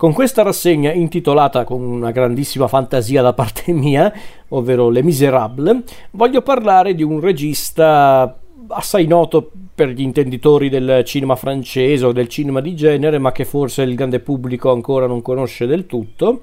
Con 0.00 0.14
questa 0.14 0.40
rassegna 0.40 0.94
intitolata 0.94 1.64
con 1.64 1.82
una 1.82 2.10
grandissima 2.10 2.68
fantasia 2.68 3.20
da 3.20 3.34
parte 3.34 3.70
mia, 3.76 4.10
ovvero 4.48 4.88
Les 4.88 5.04
Miserables, 5.04 5.82
voglio 6.12 6.40
parlare 6.40 6.94
di 6.94 7.02
un 7.02 7.20
regista 7.20 8.34
assai 8.68 9.06
noto 9.06 9.50
per 9.74 9.90
gli 9.90 10.00
intenditori 10.00 10.70
del 10.70 11.02
cinema 11.04 11.36
francese 11.36 12.06
o 12.06 12.12
del 12.12 12.28
cinema 12.28 12.62
di 12.62 12.74
genere, 12.74 13.18
ma 13.18 13.30
che 13.30 13.44
forse 13.44 13.82
il 13.82 13.94
grande 13.94 14.20
pubblico 14.20 14.72
ancora 14.72 15.06
non 15.06 15.20
conosce 15.20 15.66
del 15.66 15.84
tutto. 15.84 16.40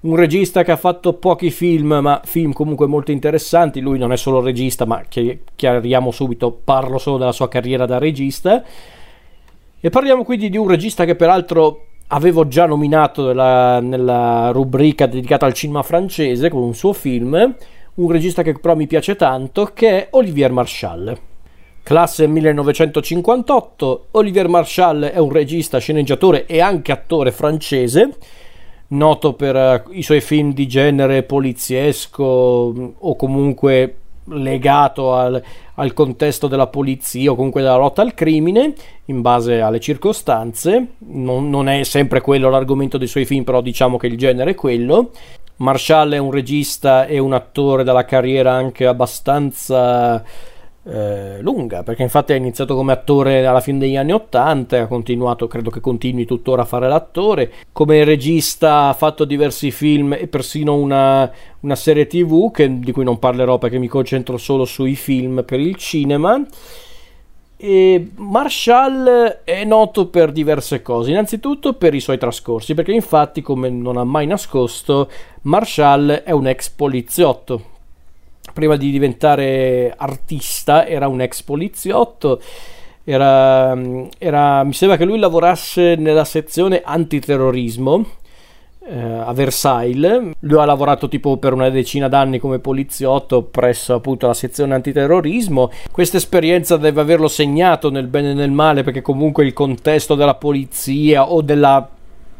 Un 0.00 0.16
regista 0.16 0.64
che 0.64 0.72
ha 0.72 0.76
fatto 0.76 1.12
pochi 1.12 1.52
film, 1.52 2.00
ma 2.02 2.20
film 2.24 2.52
comunque 2.52 2.88
molto 2.88 3.12
interessanti. 3.12 3.78
Lui 3.78 3.98
non 3.98 4.10
è 4.10 4.16
solo 4.16 4.40
regista, 4.40 4.86
ma 4.86 5.04
chiariamo 5.06 6.10
subito, 6.10 6.50
parlo 6.50 6.98
solo 6.98 7.18
della 7.18 7.30
sua 7.30 7.46
carriera 7.46 7.86
da 7.86 7.98
regista. 7.98 8.64
E 9.80 9.88
parliamo 9.88 10.24
quindi 10.24 10.50
di 10.50 10.56
un 10.56 10.66
regista 10.66 11.04
che 11.04 11.14
peraltro 11.14 11.82
avevo 12.08 12.48
già 12.48 12.66
nominato 12.66 13.26
nella, 13.26 13.80
nella, 13.80 14.50
rubrica 14.50 15.06
dedicata 15.06 15.46
al 15.46 15.52
cinema 15.52 15.82
francese 15.82 16.48
con 16.48 16.62
un 16.62 16.74
suo 16.74 16.92
film, 16.92 17.54
un 17.94 18.10
regista 18.10 18.42
che 18.42 18.54
però 18.54 18.74
mi 18.76 18.86
piace 18.86 19.16
tanto, 19.16 19.70
che 19.74 19.88
è 19.88 20.08
Olivier 20.10 20.50
Marchal. 20.52 21.18
Classe 21.82 22.26
1958, 22.26 24.08
Olivier 24.12 24.48
Marchal 24.48 25.10
è 25.12 25.18
un 25.18 25.32
regista, 25.32 25.78
sceneggiatore 25.78 26.46
e 26.46 26.60
anche 26.60 26.92
attore 26.92 27.32
francese, 27.32 28.16
noto 28.88 29.34
per 29.34 29.84
uh, 29.86 29.92
i 29.92 30.02
suoi 30.02 30.20
film 30.20 30.52
di 30.52 30.66
genere 30.66 31.22
poliziesco 31.22 32.24
o 32.24 33.16
comunque 33.16 33.96
legato 34.30 35.14
al, 35.14 35.42
al, 35.74 35.92
contesto 35.92 36.46
della 36.48 36.66
polizia 36.66 37.30
o 37.30 37.34
comunque 37.34 37.62
della 37.62 37.76
lotta 37.76 38.02
al 38.02 38.14
crimine 38.14 38.74
in 39.06 39.20
base 39.20 39.60
alle 39.60 39.80
circostanze. 39.80 40.94
Non, 40.98 41.48
non, 41.48 41.68
è 41.68 41.82
sempre 41.84 42.20
quello 42.20 42.50
l'argomento 42.50 42.98
dei 42.98 43.08
suoi 43.08 43.24
film, 43.24 43.44
però 43.44 43.60
diciamo 43.60 43.96
che 43.96 44.06
il 44.06 44.16
genere 44.16 44.52
è 44.52 44.54
quello. 44.54 45.10
Marshall 45.56 46.12
è 46.12 46.18
un 46.18 46.30
regista 46.30 47.06
e 47.06 47.18
un 47.18 47.32
attore 47.32 47.82
dalla 47.82 48.04
carriera 48.04 48.52
anche 48.52 48.86
abbastanza 48.86 50.22
eh, 50.90 51.40
lunga, 51.42 51.82
perché 51.82 52.02
infatti 52.02 52.32
ha 52.32 52.36
iniziato 52.36 52.74
come 52.74 52.92
attore 52.92 53.44
alla 53.46 53.60
fine 53.60 53.78
degli 53.78 53.96
anni 53.96 54.12
80 54.12 54.76
e 54.76 54.80
ha 54.80 54.86
continuato, 54.86 55.46
credo 55.46 55.70
che 55.70 55.80
continui 55.80 56.24
tuttora 56.24 56.62
a 56.62 56.64
fare 56.64 56.88
l'attore. 56.88 57.52
Come 57.72 58.04
regista 58.04 58.88
ha 58.88 58.94
fatto 58.94 59.24
diversi 59.24 59.70
film 59.70 60.14
e 60.14 60.26
persino 60.28 60.74
una, 60.74 61.30
una 61.60 61.76
serie 61.76 62.06
tv 62.06 62.50
che, 62.50 62.78
di 62.78 62.92
cui 62.92 63.04
non 63.04 63.18
parlerò 63.18 63.58
perché 63.58 63.78
mi 63.78 63.88
concentro 63.88 64.38
solo 64.38 64.64
sui 64.64 64.96
film 64.96 65.44
per 65.44 65.60
il 65.60 65.76
cinema. 65.76 66.42
E 67.60 68.10
Marshall 68.14 69.40
è 69.42 69.64
noto 69.64 70.06
per 70.06 70.30
diverse 70.30 70.80
cose, 70.80 71.10
innanzitutto 71.10 71.74
per 71.74 71.92
i 71.92 72.00
suoi 72.00 72.16
trascorsi, 72.16 72.72
perché 72.72 72.92
infatti, 72.92 73.42
come 73.42 73.68
non 73.68 73.96
ha 73.96 74.04
mai 74.04 74.26
nascosto, 74.26 75.10
Marshall 75.42 76.22
è 76.22 76.30
un 76.30 76.46
ex 76.46 76.70
poliziotto, 76.70 77.62
prima 78.58 78.74
di 78.74 78.90
diventare 78.90 79.94
artista 79.96 80.84
era 80.84 81.06
un 81.06 81.20
ex 81.20 81.42
poliziotto. 81.42 82.40
Era, 83.04 83.72
era, 84.18 84.64
mi 84.64 84.72
sembra 84.72 84.96
che 84.96 85.04
lui 85.04 85.20
lavorasse 85.20 85.94
nella 85.94 86.24
sezione 86.24 86.82
antiterrorismo 86.84 88.04
eh, 88.84 89.00
a 89.00 89.32
Versailles. 89.32 90.32
Lui 90.40 90.58
ha 90.60 90.64
lavorato 90.64 91.06
tipo 91.06 91.36
per 91.36 91.52
una 91.52 91.70
decina 91.70 92.08
d'anni 92.08 92.40
come 92.40 92.58
poliziotto 92.58 93.42
presso 93.42 93.94
appunto 93.94 94.26
la 94.26 94.34
sezione 94.34 94.74
antiterrorismo. 94.74 95.70
Questa 95.92 96.16
esperienza 96.16 96.76
deve 96.76 97.00
averlo 97.00 97.28
segnato 97.28 97.90
nel 97.90 98.08
bene 98.08 98.32
e 98.32 98.34
nel 98.34 98.50
male 98.50 98.82
perché 98.82 99.02
comunque 99.02 99.44
il 99.44 99.52
contesto 99.52 100.16
della 100.16 100.34
polizia 100.34 101.30
o 101.30 101.42
della 101.42 101.88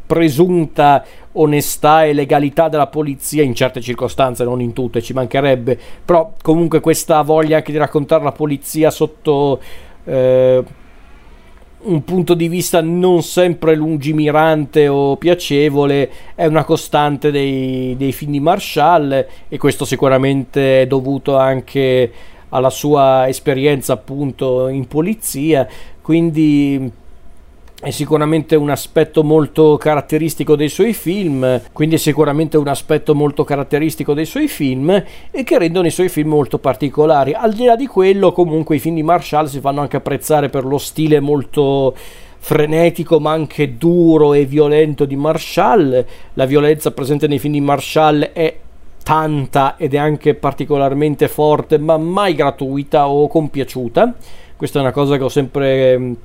presunta 0.09 1.05
onestà 1.33 2.03
e 2.03 2.13
legalità 2.13 2.67
della 2.67 2.87
polizia 2.87 3.43
in 3.43 3.53
certe 3.53 3.79
circostanze, 3.79 4.43
non 4.43 4.59
in 4.59 4.73
tutte, 4.73 5.03
ci 5.03 5.13
mancherebbe, 5.13 5.77
però 6.03 6.33
comunque 6.41 6.79
questa 6.79 7.21
voglia 7.21 7.57
anche 7.57 7.71
di 7.71 7.77
raccontare 7.77 8.23
la 8.23 8.31
polizia 8.31 8.89
sotto 8.89 9.61
eh, 10.05 10.63
un 11.81 12.03
punto 12.03 12.33
di 12.33 12.47
vista 12.47 12.81
non 12.81 13.21
sempre 13.21 13.75
lungimirante 13.75 14.87
o 14.87 15.15
piacevole 15.15 16.09
è 16.33 16.47
una 16.47 16.63
costante 16.63 17.29
dei, 17.29 17.95
dei 17.95 18.11
film 18.11 18.31
di 18.31 18.39
Marshall 18.39 19.27
e 19.47 19.57
questo 19.59 19.85
sicuramente 19.85 20.81
è 20.81 20.87
dovuto 20.87 21.37
anche 21.37 22.11
alla 22.49 22.71
sua 22.71 23.27
esperienza 23.27 23.93
appunto 23.93 24.69
in 24.69 24.87
polizia, 24.87 25.67
quindi 26.01 26.91
è 27.81 27.91
sicuramente 27.91 28.57
un 28.57 28.69
aspetto 28.69 29.23
molto 29.23 29.77
caratteristico 29.77 30.57
dei 30.57 30.67
suoi 30.67 30.93
film, 30.93 31.61
quindi 31.71 31.95
è 31.95 31.97
sicuramente 31.97 32.57
un 32.57 32.67
aspetto 32.67 33.15
molto 33.15 33.45
caratteristico 33.45 34.13
dei 34.13 34.25
suoi 34.25 34.49
film 34.49 34.89
e 35.31 35.43
che 35.43 35.57
rendono 35.57 35.87
i 35.87 35.91
suoi 35.91 36.09
film 36.09 36.29
molto 36.29 36.59
particolari. 36.59 37.33
Al 37.33 37.53
di 37.53 37.63
là 37.63 37.77
di 37.77 37.87
quello, 37.87 38.33
comunque 38.33 38.75
i 38.75 38.79
film 38.79 38.95
di 38.95 39.03
Marshall 39.03 39.45
si 39.45 39.61
fanno 39.61 39.79
anche 39.79 39.95
apprezzare 39.95 40.49
per 40.49 40.65
lo 40.65 40.77
stile 40.77 41.21
molto 41.21 41.95
frenetico 42.41 43.19
ma 43.19 43.31
anche 43.31 43.77
duro 43.77 44.33
e 44.33 44.45
violento 44.45 45.05
di 45.05 45.15
Marshall. 45.15 46.05
La 46.33 46.45
violenza 46.45 46.91
presente 46.91 47.27
nei 47.27 47.39
film 47.39 47.53
di 47.53 47.61
Marshall 47.61 48.31
è 48.33 48.57
tanta 49.03 49.77
ed 49.77 49.93
è 49.93 49.97
anche 49.97 50.35
particolarmente 50.35 51.29
forte, 51.29 51.77
ma 51.77 51.97
mai 51.97 52.35
gratuita 52.35 53.07
o 53.07 53.29
compiaciuta. 53.29 54.15
Questa 54.57 54.79
è 54.79 54.81
una 54.81 54.91
cosa 54.91 55.15
che 55.15 55.23
ho 55.23 55.29
sempre 55.29 56.15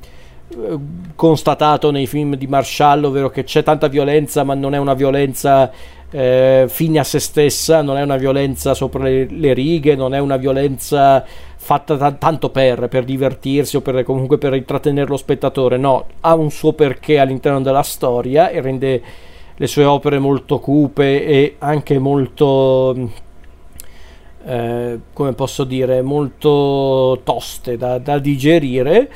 constatato 1.14 1.90
nei 1.90 2.06
film 2.06 2.36
di 2.36 2.46
Marshall, 2.46 3.04
ovvero 3.04 3.30
che 3.30 3.44
c'è 3.44 3.62
tanta 3.62 3.88
violenza, 3.88 4.44
ma 4.44 4.54
non 4.54 4.74
è 4.74 4.78
una 4.78 4.94
violenza 4.94 5.70
eh, 6.10 6.66
fine 6.68 6.98
a 6.98 7.04
se 7.04 7.18
stessa, 7.18 7.82
non 7.82 7.96
è 7.96 8.02
una 8.02 8.16
violenza 8.16 8.74
sopra 8.74 9.02
le, 9.02 9.26
le 9.28 9.52
righe, 9.52 9.96
non 9.96 10.14
è 10.14 10.18
una 10.18 10.36
violenza 10.36 11.24
fatta 11.56 11.96
t- 11.96 12.18
tanto 12.18 12.50
per, 12.50 12.88
per 12.88 13.04
divertirsi 13.04 13.76
o 13.76 13.80
per, 13.80 14.04
comunque 14.04 14.38
per 14.38 14.54
intrattenere 14.54 15.08
lo 15.08 15.16
spettatore, 15.16 15.76
no, 15.76 16.06
ha 16.20 16.34
un 16.34 16.50
suo 16.50 16.72
perché 16.72 17.18
all'interno 17.18 17.60
della 17.60 17.82
storia 17.82 18.50
e 18.50 18.60
rende 18.60 19.02
le 19.56 19.66
sue 19.66 19.84
opere 19.84 20.18
molto 20.18 20.58
cupe 20.58 21.24
e 21.24 21.56
anche 21.58 21.98
molto 21.98 23.10
eh, 24.46 25.00
come 25.12 25.32
posso 25.32 25.64
dire 25.64 26.02
molto 26.02 27.20
toste 27.24 27.76
da, 27.76 27.98
da 27.98 28.18
digerire 28.18 29.10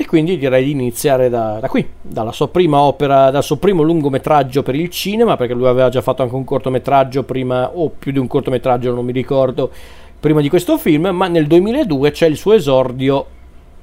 e 0.00 0.06
quindi 0.06 0.38
direi 0.38 0.64
di 0.64 0.70
iniziare 0.70 1.28
da, 1.28 1.58
da, 1.60 1.68
qui, 1.68 1.86
dalla 2.00 2.32
sua 2.32 2.48
prima 2.48 2.80
opera, 2.80 3.30
dal 3.30 3.44
suo 3.44 3.58
primo 3.58 3.82
lungometraggio 3.82 4.62
per 4.62 4.74
il 4.74 4.88
cinema, 4.88 5.36
perché 5.36 5.52
lui 5.52 5.66
aveva 5.66 5.90
già 5.90 6.00
fatto 6.00 6.22
anche 6.22 6.34
un 6.34 6.44
cortometraggio 6.44 7.22
prima, 7.24 7.68
o 7.74 7.90
più 7.90 8.10
di 8.10 8.18
un 8.18 8.26
cortometraggio, 8.26 8.94
non 8.94 9.04
mi 9.04 9.12
ricordo, 9.12 9.70
prima 10.18 10.40
di 10.40 10.48
questo 10.48 10.78
film, 10.78 11.08
ma 11.08 11.28
nel 11.28 11.46
2002 11.46 12.12
c'è 12.12 12.26
il 12.26 12.38
suo 12.38 12.54
esordio 12.54 13.26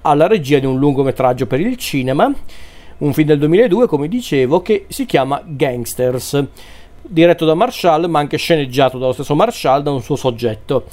alla 0.01 0.25
regia 0.25 0.57
di 0.57 0.66
un 0.66 0.79
lungometraggio 0.79 1.45
per 1.45 1.59
il 1.59 1.78
cinema, 1.78 2.34
un 2.97 3.13
film 3.13 3.28
del 3.28 3.38
2002, 3.38 3.85
come 3.85 4.07
dicevo, 4.07 4.63
che 4.63 4.85
si 4.88 5.05
chiama 5.05 5.39
Gangsters, 5.45 6.44
diretto 6.99 7.45
da 7.45 7.53
Marshall, 7.53 8.09
ma 8.09 8.17
anche 8.17 8.38
sceneggiato 8.38 8.97
dallo 8.97 9.13
stesso 9.13 9.35
Marshall, 9.35 9.84
da 9.84 9.91
un 9.91 10.01
suo 10.01 10.16
soggetto 10.16 10.85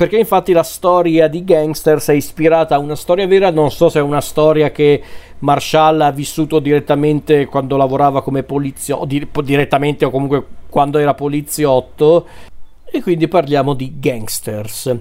perché 0.00 0.16
infatti 0.16 0.54
la 0.54 0.62
storia 0.62 1.28
di 1.28 1.44
Gangsters 1.44 2.08
è 2.08 2.14
ispirata 2.14 2.74
a 2.74 2.78
una 2.78 2.96
storia 2.96 3.26
vera, 3.26 3.50
non 3.50 3.70
so 3.70 3.90
se 3.90 3.98
è 3.98 4.02
una 4.02 4.22
storia 4.22 4.70
che 4.70 5.02
Marshall 5.40 6.00
ha 6.00 6.10
vissuto 6.10 6.58
direttamente 6.58 7.44
quando 7.44 7.76
lavorava 7.76 8.22
come 8.22 8.42
poliziotto, 8.42 9.04
di, 9.04 9.28
direttamente 9.44 10.06
o 10.06 10.10
comunque 10.10 10.42
quando 10.70 10.96
era 10.96 11.12
poliziotto, 11.12 12.26
e 12.90 13.02
quindi 13.02 13.28
parliamo 13.28 13.74
di 13.74 13.98
Gangsters. 14.00 14.96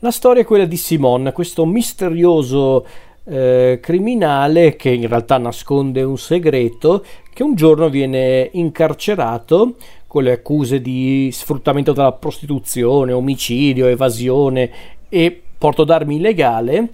La 0.00 0.10
storia 0.10 0.42
è 0.42 0.44
quella 0.44 0.66
di 0.66 0.76
Simon, 0.76 1.30
questo 1.32 1.64
misterioso 1.64 2.84
eh, 3.24 3.78
criminale 3.80 4.76
che 4.76 4.90
in 4.90 5.08
realtà 5.08 5.38
nasconde 5.38 6.02
un 6.02 6.18
segreto, 6.18 7.04
che 7.32 7.42
un 7.42 7.54
giorno 7.54 7.88
viene 7.88 8.48
incarcerato 8.52 9.76
con 10.06 10.24
le 10.24 10.32
accuse 10.32 10.80
di 10.80 11.30
sfruttamento 11.32 11.92
della 11.92 12.12
prostituzione, 12.12 13.12
omicidio, 13.12 13.86
evasione 13.86 14.70
e 15.08 15.42
porto 15.56 15.84
d'armi 15.84 16.16
illegale 16.16 16.90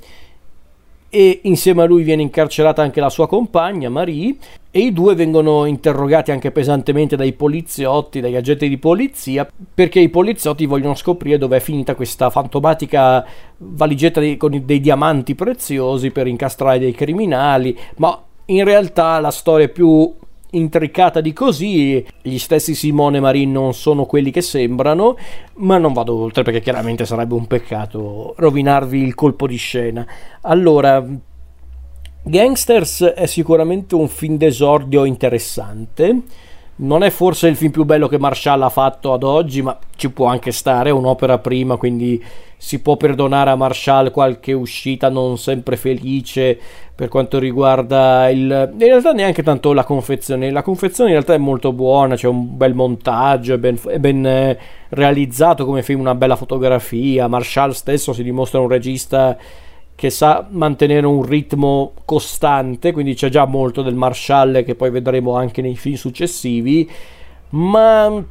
e 1.11 1.41
insieme 1.45 1.83
a 1.83 1.87
lui 1.87 2.03
viene 2.03 2.23
incarcerata 2.23 2.83
anche 2.83 3.01
la 3.01 3.09
sua 3.09 3.27
compagna 3.27 3.89
Marie 3.89 4.37
e 4.71 4.81
i 4.81 4.93
due 4.93 5.15
vengono 5.15 5.65
interrogati 5.65 6.31
anche 6.31 6.51
pesantemente 6.51 7.17
dai 7.17 7.33
poliziotti, 7.33 8.21
dagli 8.21 8.37
agenti 8.37 8.69
di 8.69 8.77
polizia 8.77 9.49
perché 9.75 10.01
i 10.01 10.11
poliziotti 10.11 10.67
vogliono 10.67 10.95
scoprire 10.95 11.39
dove 11.39 11.57
è 11.57 11.61
finita 11.61 11.95
questa 11.95 12.29
fantomatica 12.29 13.25
valigetta 13.57 14.21
dei, 14.21 14.37
con 14.37 14.63
dei 14.65 14.81
diamanti 14.81 15.35
preziosi 15.35 16.11
per 16.11 16.27
incastrare 16.27 16.79
dei 16.79 16.93
criminali 16.93 17.77
ma 17.97 18.23
in 18.47 18.65
realtà 18.65 19.19
la 19.21 19.31
storia 19.31 19.67
è 19.67 19.71
più 19.71 20.15
intricata 20.51 21.21
di 21.21 21.33
così. 21.33 22.05
Gli 22.23 22.39
stessi 22.39 22.75
Simone 22.75 23.19
e 23.19 23.21
Marin 23.21 23.53
non 23.53 23.75
sono 23.75 24.07
quelli 24.07 24.31
che 24.31 24.41
sembrano, 24.41 25.17
ma 25.55 25.79
non 25.79 25.93
vado 25.93 26.17
oltre 26.17 26.43
perché 26.43 26.61
chiaramente 26.61 27.05
sarebbe 27.05 27.35
un 27.35 27.47
peccato 27.47 28.35
rovinarvi 28.37 29.03
il 29.03 29.15
colpo 29.15 29.47
di 29.47 29.57
scena. 29.57 30.07
Allora, 30.43 31.05
Gangsters 32.23 33.03
è 33.03 33.27
sicuramente 33.27 33.95
un 33.95 34.09
film 34.09 34.37
d'esordio 34.37 35.05
interessante 35.05 36.23
non 36.81 37.03
è 37.03 37.11
forse 37.11 37.49
il 37.49 37.57
film 37.57 37.71
più 37.71 37.85
bello 37.85 38.09
che 38.09 38.19
Marshall 38.19 38.63
ha 38.63 38.69
fatto 38.69 39.13
ad 39.13 39.23
oggi, 39.23 39.63
ma 39.63 39.77
ci 39.97 40.11
può 40.11 40.27
anche 40.27 40.53
stare, 40.53 40.91
è 40.91 40.93
un'opera 40.93 41.39
prima, 41.39 41.77
quindi 41.77 42.23
si 42.57 42.81
può 42.81 42.97
perdonare 42.97 43.51
a 43.51 43.57
Marshall 43.57 44.11
qualche 44.11 44.53
uscita 44.53 45.09
non 45.09 45.39
sempre 45.39 45.77
felice 45.77 46.59
per 46.93 47.09
quanto 47.09 47.39
riguarda 47.39 48.29
il... 48.31 48.71
in 48.73 48.79
realtà 48.79 49.13
neanche 49.13 49.45
tanto 49.45 49.73
la 49.73 49.85
confezione, 49.85 50.51
la 50.51 50.63
confezione 50.63 51.11
in 51.11 51.15
realtà 51.17 51.35
è 51.35 51.39
molto 51.39 51.73
buona, 51.73 52.17
c'è 52.17 52.27
un 52.27 52.57
bel 52.57 52.75
montaggio, 52.75 53.55
è 53.55 53.59
ben, 53.59 53.79
è 53.87 53.99
ben 53.99 54.27
eh, 54.27 54.59
realizzato 54.91 55.65
come 55.65 55.83
film, 55.83 56.01
una 56.01 56.17
bella 56.17 56.37
fotografia, 56.37 57.29
Marshall 57.29 57.71
stesso 57.71 58.13
si 58.13 58.25
dimostra 58.25 58.59
un 58.59 58.69
regista 58.69 59.37
che 59.99 60.11
sa 60.11 60.47
mantenere 60.51 61.07
un 61.07 61.25
ritmo 61.25 61.93
costante, 62.05 62.93
quindi 62.93 63.15
c'è 63.15 63.31
già 63.31 63.47
molto 63.47 63.83
del 63.83 63.97
Marshall 63.97 64.63
che 64.63 64.77
poi 64.77 64.91
vedremo 64.91 65.35
anche 65.35 65.61
nei 65.61 65.75
film 65.75 65.97
successivi, 65.97 66.89
ma 67.49 68.25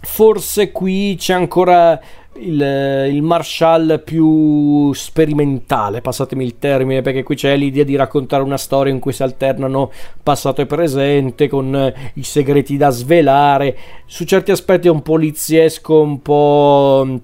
forse 0.00 0.72
qui 0.72 1.14
c'è 1.16 1.34
ancora 1.34 2.00
il, 2.40 3.10
il 3.12 3.22
Marshall 3.22 4.02
più 4.02 4.92
sperimentale, 4.92 6.00
passatemi 6.00 6.42
il 6.42 6.58
termine, 6.58 7.00
perché 7.00 7.22
qui 7.22 7.36
c'è 7.36 7.54
l'idea 7.56 7.84
di 7.84 7.94
raccontare 7.94 8.42
una 8.42 8.58
storia 8.58 8.92
in 8.92 8.98
cui 8.98 9.12
si 9.12 9.22
alternano 9.22 9.92
passato 10.20 10.62
e 10.62 10.66
presente 10.66 11.46
con 11.46 11.94
i 12.14 12.22
segreti 12.24 12.76
da 12.76 12.90
svelare, 12.90 13.76
su 14.04 14.24
certi 14.24 14.50
aspetti 14.50 14.88
è 14.88 14.90
un 14.90 15.02
poliziesco 15.02 16.00
un 16.00 16.20
po'... 16.22 17.20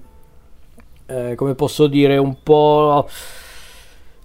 Eh, 1.07 1.35
come 1.35 1.55
posso 1.55 1.87
dire, 1.87 2.17
un 2.17 2.37
po' 2.41 3.07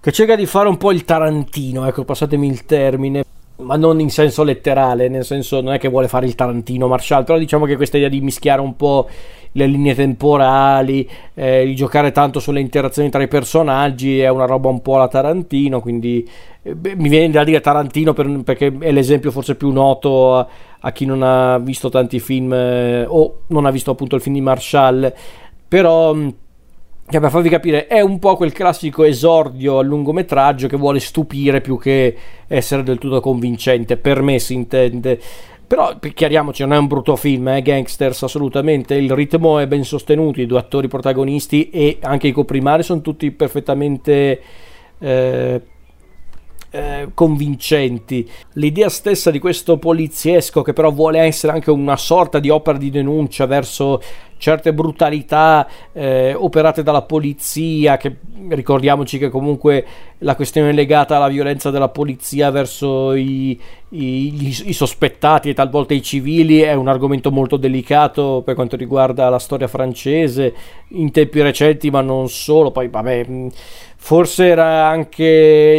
che 0.01 0.11
cerca 0.11 0.35
di 0.35 0.47
fare 0.47 0.67
un 0.67 0.77
po' 0.77 0.91
il 0.91 1.05
Tarantino, 1.05 1.85
ecco, 1.85 2.03
passatemi 2.03 2.47
il 2.47 2.65
termine, 2.65 3.23
ma 3.57 3.75
non 3.75 3.99
in 3.99 4.09
senso 4.09 4.43
letterale, 4.43 5.07
nel 5.09 5.23
senso 5.23 5.61
non 5.61 5.73
è 5.73 5.77
che 5.77 5.89
vuole 5.89 6.07
fare 6.07 6.25
il 6.25 6.33
Tarantino 6.33 6.87
Marshall, 6.87 7.23
però 7.23 7.37
diciamo 7.37 7.65
che 7.65 7.75
questa 7.75 7.97
idea 7.97 8.09
di 8.09 8.19
mischiare 8.19 8.61
un 8.61 8.75
po' 8.75 9.07
le 9.51 9.67
linee 9.67 9.93
temporali, 9.93 11.07
eh, 11.35 11.65
di 11.65 11.75
giocare 11.75 12.11
tanto 12.11 12.39
sulle 12.39 12.59
interazioni 12.61 13.11
tra 13.11 13.21
i 13.21 13.27
personaggi 13.27 14.19
è 14.19 14.29
una 14.29 14.45
roba 14.45 14.69
un 14.69 14.81
po' 14.81 14.95
alla 14.95 15.07
Tarantino, 15.07 15.81
quindi 15.81 16.27
eh, 16.63 16.73
beh, 16.73 16.95
mi 16.95 17.07
viene 17.07 17.29
da 17.29 17.43
dire 17.43 17.61
Tarantino 17.61 18.13
per, 18.13 18.41
perché 18.43 18.75
è 18.79 18.91
l'esempio 18.91 19.29
forse 19.29 19.53
più 19.53 19.69
noto 19.69 20.35
a, 20.35 20.47
a 20.79 20.91
chi 20.91 21.05
non 21.05 21.21
ha 21.21 21.59
visto 21.59 21.89
tanti 21.89 22.19
film 22.19 22.51
eh, 22.53 23.05
o 23.07 23.41
non 23.47 23.67
ha 23.67 23.71
visto 23.71 23.91
appunto 23.91 24.15
il 24.15 24.21
film 24.23 24.33
di 24.33 24.41
Marshall, 24.41 25.13
però 25.67 26.15
che 27.11 27.19
per 27.19 27.29
farvi 27.29 27.49
capire 27.49 27.87
è 27.87 27.99
un 27.99 28.19
po' 28.19 28.37
quel 28.37 28.53
classico 28.53 29.03
esordio 29.03 29.79
al 29.79 29.85
lungometraggio 29.85 30.67
che 30.67 30.77
vuole 30.77 31.01
stupire 31.01 31.59
più 31.59 31.77
che 31.77 32.15
essere 32.47 32.83
del 32.83 32.97
tutto 32.97 33.19
convincente, 33.19 33.97
per 33.97 34.21
me 34.21 34.39
si 34.39 34.53
intende. 34.53 35.19
Però 35.67 35.97
chiariamoci, 35.99 36.63
non 36.63 36.73
è 36.73 36.77
un 36.77 36.87
brutto 36.87 37.17
film, 37.17 37.49
eh? 37.49 37.61
Gangsters 37.61 38.23
assolutamente, 38.23 38.95
il 38.95 39.11
ritmo 39.11 39.59
è 39.59 39.67
ben 39.67 39.83
sostenuto, 39.83 40.39
i 40.39 40.45
due 40.45 40.59
attori 40.59 40.87
protagonisti 40.87 41.69
e 41.69 41.97
anche 42.01 42.27
i 42.27 42.31
coprimari 42.31 42.83
sono 42.83 43.01
tutti 43.01 43.29
perfettamente 43.31 44.41
eh, 44.99 45.61
eh, 46.71 47.09
convincenti. 47.13 48.27
L'idea 48.53 48.89
stessa 48.89 49.29
di 49.29 49.39
questo 49.39 49.77
poliziesco 49.77 50.61
che 50.61 50.73
però 50.73 50.91
vuole 50.91 51.19
essere 51.19 51.53
anche 51.53 51.69
una 51.69 51.97
sorta 51.97 52.39
di 52.39 52.49
opera 52.49 52.77
di 52.77 52.89
denuncia 52.89 53.45
verso 53.45 54.01
certe 54.41 54.73
brutalità 54.73 55.67
eh, 55.93 56.33
operate 56.33 56.81
dalla 56.81 57.03
polizia, 57.03 57.97
che 57.97 58.15
ricordiamoci 58.49 59.19
che 59.19 59.29
comunque 59.29 59.85
la 60.19 60.35
questione 60.35 60.71
legata 60.71 61.15
alla 61.15 61.27
violenza 61.27 61.69
della 61.69 61.89
polizia 61.89 62.49
verso 62.49 63.13
i, 63.13 63.59
i, 63.89 64.47
i, 64.65 64.73
sospettati 64.73 65.49
e 65.49 65.53
talvolta 65.53 65.93
i 65.93 66.01
civili 66.01 66.61
è 66.61 66.73
un 66.73 66.87
argomento 66.87 67.29
molto 67.29 67.55
delicato 67.55 68.41
per 68.43 68.55
quanto 68.55 68.75
riguarda 68.75 69.29
la 69.29 69.37
storia 69.37 69.67
francese 69.67 70.53
in 70.89 71.11
tempi 71.11 71.39
recenti, 71.41 71.91
ma 71.91 72.01
non 72.01 72.27
solo. 72.27 72.71
Poi, 72.71 72.87
vabbè, 72.87 73.27
forse 74.03 74.47
era 74.47 74.87
anche 74.87 75.23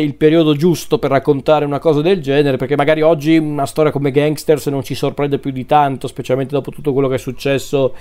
il 0.01 0.15
periodo 0.15 0.55
giusto 0.55 1.01
per 1.01 1.11
raccontare 1.11 1.65
una 1.65 1.81
cosa 1.81 2.01
del 2.03 2.23
genere, 2.23 2.57
perché 2.57 2.77
magari 2.77 3.03
oggi 3.03 3.37
una 3.37 3.67
storia 3.67 3.91
come 3.91 4.13
Gangsters 4.13 4.69
non 4.69 4.85
ci 4.85 4.95
sorprende 4.95 5.39
più 5.39 5.51
di 5.51 5.67
tanto, 5.67 6.07
specialmente 6.07 6.55
dopo 6.55 6.71
tutto 6.71 6.93
quello 6.93 7.09
che 7.09 7.17
è 7.17 7.19
successo 7.19 7.93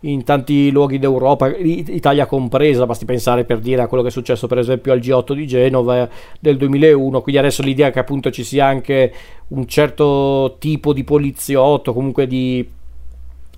in 0.00 0.24
tanti 0.24 0.70
luoghi 0.70 0.98
d'Europa, 0.98 1.54
Italia 1.58 2.24
compresa, 2.24 2.86
basti 2.86 3.04
pensare 3.04 3.44
per 3.44 3.58
dire 3.58 3.82
a 3.82 3.86
quello 3.86 4.02
che 4.02 4.08
è 4.08 4.12
successo 4.12 4.46
per 4.46 4.56
esempio 4.56 4.92
al 4.92 4.98
G8 4.98 5.34
di 5.34 5.46
Genova 5.46 6.08
del 6.40 6.56
2001, 6.56 7.20
quindi 7.20 7.38
adesso 7.38 7.62
l'idea 7.62 7.90
che 7.90 7.98
appunto 7.98 8.30
ci 8.30 8.42
sia 8.42 8.64
anche 8.64 9.12
un 9.48 9.66
certo 9.66 10.56
tipo 10.58 10.94
di 10.94 11.04
poliziotto, 11.04 11.92
comunque 11.92 12.26
di, 12.26 12.66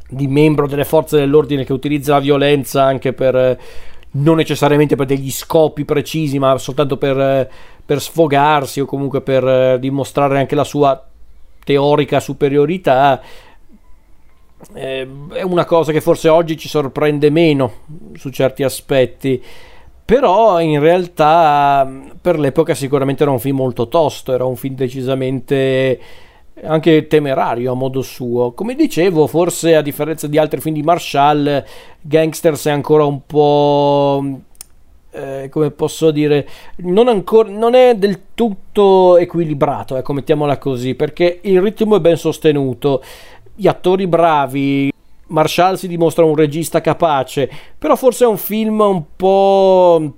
di 0.09 0.27
membro 0.27 0.67
delle 0.67 0.85
forze 0.85 1.17
dell'ordine 1.17 1.65
che 1.65 1.73
utilizza 1.73 2.15
la 2.15 2.21
violenza 2.21 2.83
anche 2.83 3.13
per 3.13 3.59
non 4.13 4.37
necessariamente 4.37 4.97
per 4.97 5.07
degli 5.07 5.31
scopi 5.31 5.85
precisi, 5.85 6.39
ma 6.39 6.57
soltanto 6.59 6.97
per, 6.97 7.51
per 7.85 8.01
sfogarsi 8.01 8.81
o 8.81 8.85
comunque 8.85 9.21
per 9.21 9.79
dimostrare 9.79 10.39
anche 10.39 10.55
la 10.55 10.65
sua 10.65 11.03
teorica 11.65 12.21
superiorità 12.21 13.21
eh, 14.75 15.09
è 15.33 15.43
una 15.43 15.65
cosa 15.65 15.93
che 15.93 16.01
forse 16.01 16.29
oggi 16.29 16.57
ci 16.57 16.69
sorprende 16.69 17.31
meno 17.31 17.73
su 18.15 18.31
certi 18.31 18.63
aspetti. 18.63 19.43
Però 20.05 20.61
in 20.61 20.81
realtà 20.81 21.89
per 22.21 22.39
l'epoca 22.39 22.75
sicuramente 22.75 23.23
era 23.23 23.33
un 23.33 23.39
film 23.39 23.57
molto 23.57 23.89
tosto 23.89 24.33
era 24.33 24.45
un 24.45 24.57
film 24.57 24.75
decisamente 24.75 25.99
anche 26.65 27.07
temerario 27.07 27.73
a 27.73 27.75
modo 27.75 28.03
suo 28.03 28.53
come 28.53 28.75
dicevo 28.75 29.27
forse 29.27 29.75
a 29.75 29.81
differenza 29.81 30.27
di 30.27 30.37
altri 30.37 30.61
film 30.61 30.75
di 30.75 30.83
Marshall 30.83 31.65
Gangsters 32.01 32.67
è 32.67 32.71
ancora 32.71 33.05
un 33.05 33.25
po' 33.25 34.43
eh, 35.15 35.49
come 35.51 35.71
posso 35.71 36.11
dire, 36.11 36.49
non, 36.77 37.07
ancora, 37.09 37.51
non 37.51 37.75
è 37.75 37.95
del 37.95 38.21
tutto 38.35 39.19
equilibrato, 39.19 39.97
ecco, 39.97 40.15
mettiamola 40.15 40.57
così, 40.57 40.95
perché 40.95 41.41
il 41.43 41.61
ritmo 41.61 41.97
è 41.97 42.01
ben 42.01 42.17
sostenuto 42.17 43.03
gli 43.55 43.67
attori 43.67 44.07
bravi. 44.07 44.91
Marshall 45.27 45.75
si 45.75 45.89
dimostra 45.89 46.25
un 46.25 46.35
regista 46.35 46.81
capace, 46.81 47.51
però 47.79 47.95
forse 47.95 48.25
è 48.25 48.27
un 48.27 48.39
film 48.39 48.81
un 48.81 49.03
po'. 49.15 50.15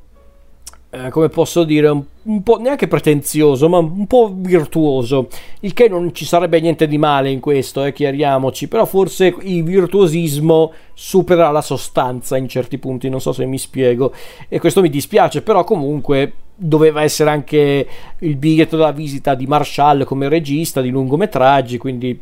Eh, 0.95 1.11
come 1.11 1.29
posso 1.29 1.65
dire, 1.65 1.89
un, 1.89 2.43
po' 2.45 2.61
neanche 2.61 2.87
pretenzioso, 2.87 3.69
ma 3.69 3.79
un 3.79 4.07
po' 4.07 4.33
virtuoso. 4.33 5.29
Il 5.61 5.73
che 5.73 5.89
non 5.89 6.15
ci 6.15 6.25
sarebbe 6.25 6.61
niente 6.61 6.87
di 6.87 6.99
male 6.99 7.31
in 7.31 7.41
questo, 7.41 7.83
eh, 7.83 7.93
chiariamoci. 7.93 8.69
Però 8.69 8.85
forse 8.85 9.35
il 9.41 9.65
virtuosismo 9.65 10.73
supera 10.95 11.51
la 11.51 11.63
sostanza 11.63 12.37
in 12.37 12.49
certi 12.49 12.79
punti, 12.79 13.09
non 13.09 13.21
so 13.21 13.33
se 13.33 13.45
mi 13.45 13.59
spiego. 13.59 14.13
E 14.49 14.61
questo 14.61 14.83
mi 14.83 14.89
dispiace, 14.89 15.43
però 15.43 15.65
comunque 15.65 16.33
doveva 16.55 17.03
essere 17.03 17.31
anche 17.31 17.89
il 18.19 18.37
biglietto 18.37 18.77
da 18.77 18.93
visita 18.93 19.35
di 19.35 19.49
Marshall 19.49 20.05
come 20.05 20.29
regista 20.29 20.81
di 20.81 20.91
lungometraggi, 20.91 21.77
quindi 21.77 22.21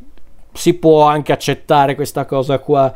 si 0.55 0.75
può 0.75 1.03
anche 1.03 1.33
accettare 1.33 1.95
questa 1.95 2.25
cosa 2.25 2.59
qua. 2.59 2.91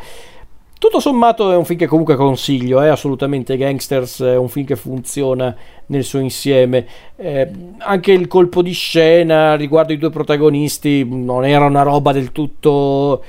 Tutto 0.79 1.01
sommato 1.01 1.51
è 1.51 1.57
un 1.57 1.65
film 1.65 1.79
che 1.79 1.87
comunque 1.87 2.17
consiglio, 2.17 2.83
eh, 2.83 2.89
assolutamente 2.89 3.57
Gangsters 3.57 4.21
è 4.21 4.37
un 4.37 4.49
film 4.49 4.67
che 4.67 4.77
funziona 4.77 5.57
nel 5.87 6.05
suo 6.05 6.19
insieme. 6.19 6.87
Eh, 7.17 7.51
anche 7.79 8.13
il 8.13 8.27
colpo 8.27 8.61
di 8.61 8.73
scena 8.73 9.55
riguardo 9.55 9.95
i 9.95 9.99
due 9.99 10.11
protagonisti 10.11 11.09
non 11.09 11.47
era 11.47 11.65
una 11.65 11.81
roba 11.81 12.13
del 12.13 12.31
tutto 12.31 13.25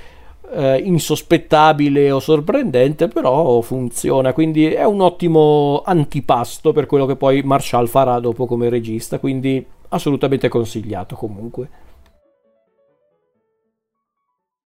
eh, 0.51 0.79
insospettabile 0.79 2.11
o 2.11 2.19
sorprendente, 2.19 3.07
però 3.07 3.61
funziona, 3.61 4.33
quindi 4.33 4.65
è 4.65 4.83
un 4.83 4.99
ottimo 4.99 5.81
antipasto 5.85 6.73
per 6.73 6.85
quello 6.85 7.05
che 7.05 7.15
poi 7.15 7.43
Marshall 7.43 7.87
farà 7.87 8.19
dopo 8.19 8.45
come 8.45 8.67
regista, 8.67 9.19
quindi 9.19 9.65
assolutamente 9.87 10.49
consigliato 10.49 11.15
comunque. 11.15 11.69